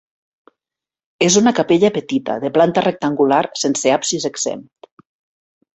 És 1.25 1.37
una 1.41 1.53
capella 1.59 1.91
petita, 1.99 2.39
de 2.45 2.53
planta 2.57 2.85
rectangular, 2.89 3.41
sense 3.65 3.95
absis 3.99 4.27
exempt. 4.35 4.95